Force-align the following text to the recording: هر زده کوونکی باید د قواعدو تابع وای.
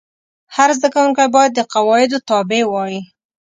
هر 0.55 0.69
زده 0.77 0.87
کوونکی 0.93 1.25
باید 1.35 1.51
د 1.55 1.59
قواعدو 1.73 2.17
تابع 2.29 2.63
وای. 2.67 2.95